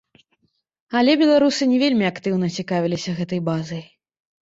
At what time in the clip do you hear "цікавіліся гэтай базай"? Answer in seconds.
2.59-3.83